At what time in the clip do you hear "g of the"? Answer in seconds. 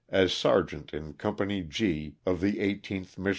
1.61-2.53